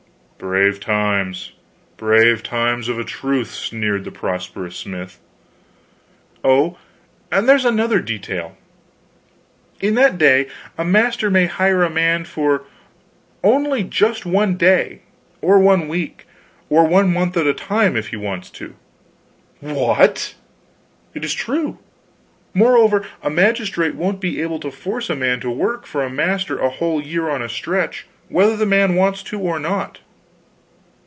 [0.37, 1.51] "Brave times,
[1.97, 5.19] brave times, of a truth!" sneered the prosperous smith.
[6.43, 6.79] "Oh,
[7.31, 8.57] and there's another detail.
[9.81, 10.47] In that day,
[10.79, 12.63] a master may hire a man for
[13.43, 15.01] only just one day,
[15.43, 16.25] or one week,
[16.71, 18.73] or one month at a time, if he wants to."
[19.59, 20.33] "What?"
[21.13, 21.77] "It's true.
[22.55, 26.57] Moreover, a magistrate won't be able to force a man to work for a master
[26.57, 29.99] a whole year on a stretch whether the man wants to or not."